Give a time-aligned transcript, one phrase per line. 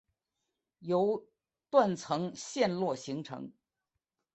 [0.79, 1.27] 由
[1.69, 3.51] 断层陷落形成。